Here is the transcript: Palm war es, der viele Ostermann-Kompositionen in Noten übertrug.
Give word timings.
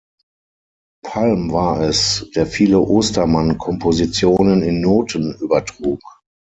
Palm 1.05 1.51
war 1.51 1.79
es, 1.81 2.27
der 2.35 2.47
viele 2.47 2.79
Ostermann-Kompositionen 2.79 4.63
in 4.63 4.81
Noten 4.81 5.35
übertrug. 5.35 6.01